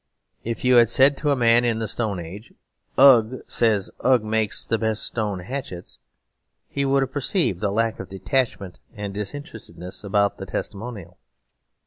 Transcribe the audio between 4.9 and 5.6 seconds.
stone